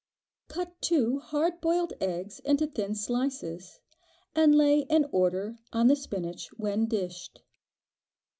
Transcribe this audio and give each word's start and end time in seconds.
Cut 0.47 0.81
two 0.81 1.19
hard 1.19 1.61
boiled 1.61 1.93
eggs 2.01 2.39
into 2.39 2.65
thin 2.65 2.95
slices, 2.95 3.81
and 4.33 4.55
lay 4.55 4.79
in 4.89 5.05
order 5.11 5.57
on 5.71 5.89
the 5.89 5.95
spinach 5.95 6.47
when 6.57 6.87
dished. 6.87 7.43